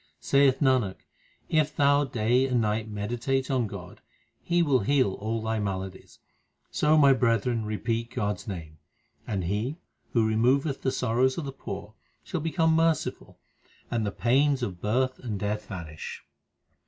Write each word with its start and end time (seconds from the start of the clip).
Saith 0.19 0.61
Nanak, 0.61 0.95
if 1.47 1.75
thou 1.75 2.03
day 2.05 2.47
and 2.47 2.59
night 2.59 2.89
meditate 2.89 3.51
on 3.51 3.67
God 3.67 4.01
He 4.41 4.63
will 4.63 4.79
heal 4.79 5.13
all 5.13 5.43
thy 5.43 5.59
maladies; 5.59 6.17
So, 6.71 6.97
my 6.97 7.13
brethren, 7.13 7.65
repeat 7.65 8.09
God 8.09 8.37
s 8.37 8.47
name. 8.47 8.79
And 9.27 9.43
He 9.43 9.77
who 10.13 10.25
removeth 10.27 10.81
the 10.81 10.91
sorrows 10.91 11.37
of 11.37 11.45
the 11.45 11.51
poor, 11.51 11.93
shall 12.23 12.41
become 12.41 12.73
merciful, 12.75 13.37
and 13.91 14.03
the 14.03 14.11
pains 14.11 14.63
of 14.63 14.81
birth 14.81 15.19
and 15.19 15.39
death 15.39 15.67
vanish. 15.67 16.23